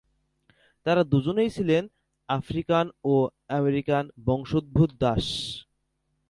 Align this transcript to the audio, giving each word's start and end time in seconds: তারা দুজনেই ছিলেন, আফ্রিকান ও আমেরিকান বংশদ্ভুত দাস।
তারা 0.85 1.01
দুজনেই 1.03 1.49
ছিলেন, 1.49 1.83
আফ্রিকান 2.29 2.85
ও 3.03 3.13
আমেরিকান 3.49 4.03
বংশদ্ভুত 4.25 4.89
দাস। 4.99 5.25